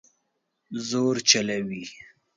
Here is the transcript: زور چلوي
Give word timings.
زور 0.87 1.15
چلوي 1.29 1.83